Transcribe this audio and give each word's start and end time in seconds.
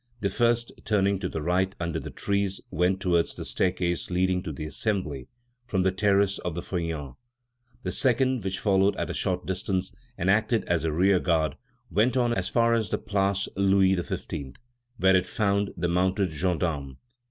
The 0.21 0.31
first, 0.31 0.71
turning 0.83 1.19
to 1.19 1.29
the 1.29 1.43
right 1.43 1.75
under 1.79 1.99
the 1.99 2.09
trees, 2.09 2.59
went 2.71 2.99
towards 2.99 3.35
the 3.35 3.45
staircase 3.45 4.09
leading 4.09 4.41
to 4.41 4.51
the 4.51 4.65
Assembly 4.65 5.27
from 5.67 5.83
the 5.83 5.91
terrace 5.91 6.39
of 6.39 6.55
the 6.55 6.63
Feuillants. 6.63 7.17
The 7.83 7.91
second, 7.91 8.43
which 8.43 8.57
followed 8.57 8.95
at 8.95 9.11
a 9.11 9.13
short 9.13 9.45
distance 9.45 9.93
and 10.17 10.27
acted 10.27 10.63
as 10.63 10.83
a 10.85 10.91
rearguard, 10.91 11.55
went 11.91 12.17
on 12.17 12.33
as 12.33 12.49
far 12.49 12.73
as 12.73 12.89
the 12.89 12.97
Place 12.97 13.47
Louis 13.55 13.93
XV., 13.95 14.55
where 14.97 15.15
it 15.15 15.27
found 15.27 15.69
the 15.77 15.87
mounted 15.87 16.31
gendarmes. 16.31 16.95